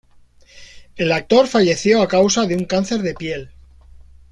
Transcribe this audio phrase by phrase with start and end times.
[0.95, 3.51] El actor falleció a causa de un cáncer de piel.